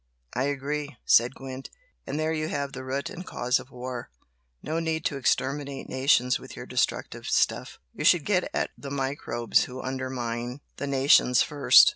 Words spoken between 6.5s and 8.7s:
your destructive stuff, you should get